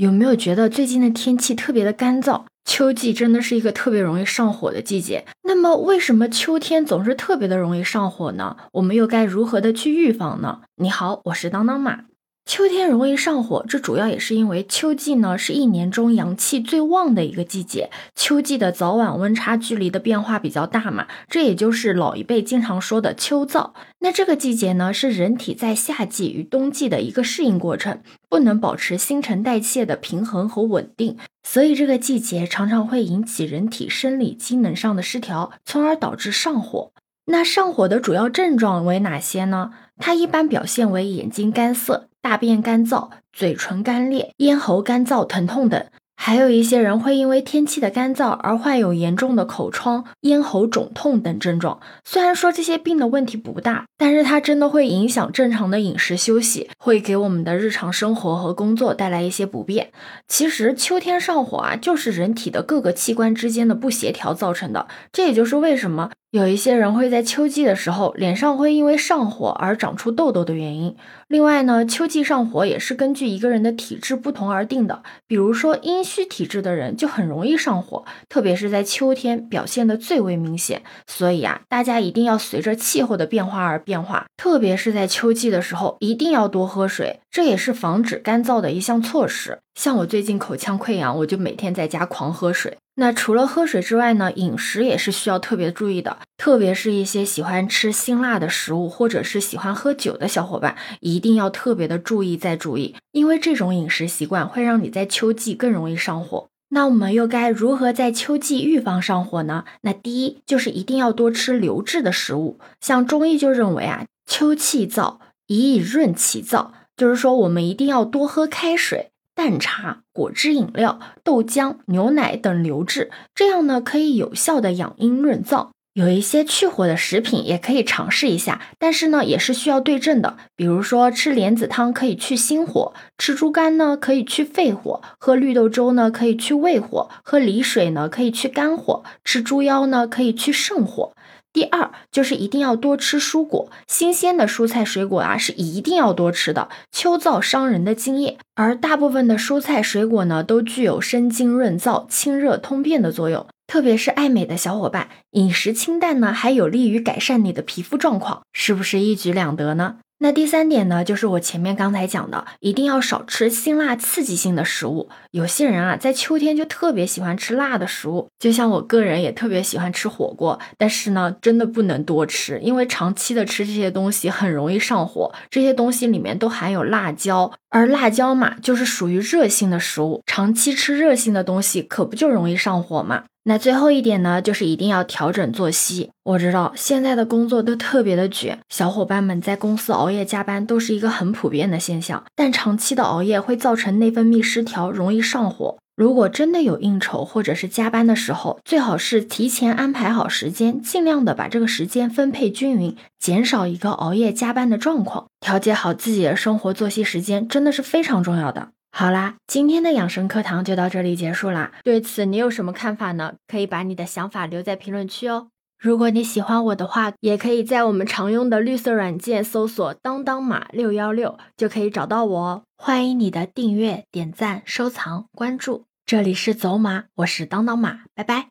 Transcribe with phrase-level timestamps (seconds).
[0.00, 2.44] 有没有觉得最近的天气特别的干燥？
[2.64, 5.26] 秋季真的是一个特别容易上火的季节。
[5.42, 8.56] 那么为什么秋天总是特别的容易上火呢？
[8.72, 10.62] 我们又该如何的去预防呢？
[10.76, 12.04] 你好，我是当当马。
[12.46, 17.90] 秋天容易上火，这主要也是因为秋季呢是一年中阳气最旺的一个季节。
[18.16, 23.70] 秋季的早晚温差距离的变化比较大嘛，这也就是老一辈经常说的秋燥。
[24.00, 36.90] 那这个季节呢是人体在夏季与冬季的一个适应过程，不能保持新陈代谢的平衡和稳定，所以这个季节常常会引起人体生理机能上的失调，从而导致上火。
[37.26, 39.70] 那上火的主要症状为哪些呢？
[39.98, 42.08] 它一般表现为眼睛干涩。
[42.22, 51.80] 大便干燥、嘴唇干裂、咽喉干燥、疼痛等，还有一些人会因为天气的干燥而患有严重的口疮、咽喉肿痛等症状。
[52.04, 59.90] 虽然说这些病的问题不大，但是它真的会影响正常的饮食休息，会给我们的日常生活和工作带来一些不便。
[60.28, 64.86] 其实秋天上火啊，就是人体的各个器官之间的不协调造成的。
[65.10, 66.10] 这也就是为什么。
[66.32, 70.94] 有一些人会在秋季的时候脸上会因为上火而长出痘痘的原因。
[71.26, 75.02] 另外呢，秋季上火也是根据一个人的体质不同而定的。
[75.26, 80.82] 比如说阴虚体质的人就很容易上火，特别是在秋天表现的最为明显。
[81.08, 89.58] 所以啊，大家一定要随着气候的变化而变化，特别是在秋季的时候，一定要多喝水，这也是防止干燥的一项措施。
[89.74, 92.76] 像我最近口腔溃疡，我就每天在家狂喝水。
[93.00, 106.48] 那除了喝水之外呢，饮食也是需要特别注意的，特别是一些喜欢吃辛辣的食物或者是喜欢喝酒的小伙伴，一定要特别的注意再注意，因为这种饮食习惯会让你在秋季更容易上火。
[106.68, 109.64] 那我们又该如何在秋季预防上火呢？
[109.80, 119.09] 那第一就是一定要多吃流质的食物，像中医就认为啊，秋气燥，宜以润其燥，就是说我们一定要多喝开水。
[119.40, 125.68] 淡茶、果汁饮料、豆浆、牛奶等流质，这样呢可以有效的养阴润燥。
[125.94, 130.36] 有一些去火的食品也可以尝试一下，但是呢也是需要对症的。
[130.54, 141.14] 比如说吃莲子汤可以去心火，吃猪肝呢可以去肺火，喝绿豆粥呢可以去胃火，喝梨水呢可以去肝火，吃猪腰呢可以去肾火。
[141.52, 146.68] 第二就是一定要多吃蔬果，新鲜的蔬菜水果啊是一定要多吃的。
[146.92, 153.46] 秋燥伤人的津液，而大部分的蔬菜水果呢都具有生津润燥、清热通便的作用。
[153.66, 159.96] 特别是爱美的小伙伴，饮食清淡呢还有利于改善你的皮肤状况，是不是一举两得呢？
[160.22, 165.08] 那第三点呢，就是我前面刚才讲的，一定要少吃辛辣刺激性的食物。
[165.30, 170.60] 有些人啊，在秋天就特别喜欢吃辣的食物，就像我个人也特别喜欢吃火锅。
[170.76, 175.32] 但是呢，真的不能多吃，因为长期的吃这些东西很容易上火。
[175.48, 183.24] 这些东西里面都含有辣椒，而辣椒嘛，就是属于热性的食物，长期吃热性的东西，可不就容易上火嘛？
[183.50, 186.10] 那最后一点呢，就是一定要调整作息。
[186.22, 192.22] 我知道现在的工作都特别的卷，小伙伴们在公司熬夜加班都是一个很普遍的现象。
[192.36, 195.76] 但长期的熬夜会造成内分泌失调，容易上火。
[195.96, 205.26] 如果真的有应酬或者是加班的时候，最好是提前安排好时间，尽量的把这个时间分配均匀，减少一个熬夜加班的状况。
[205.40, 208.68] 调节好自己的生活作息时间，真的是非常重要的。
[208.92, 211.72] 好啦，今天的养生课堂就到这里结束啦。
[211.84, 213.34] 对此你有什么看法呢？
[213.46, 215.48] 可以把你的想法留在评论区哦。
[215.78, 222.62] 如果你喜欢我的话，也可以在我们常用的绿色软件搜索“当当马六幺六”就可以找到我哦。
[222.76, 225.86] 欢迎你的订阅、点赞、收藏、关注。
[226.04, 228.50] 这里是走马，我是当当马，拜拜。